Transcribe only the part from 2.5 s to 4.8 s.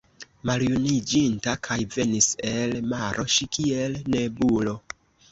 el maro ŝi kiel nebulo